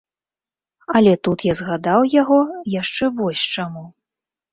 Але 0.99 1.11
тут 1.27 1.43
я 1.47 1.53
згадаў 1.59 2.05
яго 2.21 2.39
яшчэ 2.77 3.05
вось 3.21 3.45
чаму. 3.59 3.83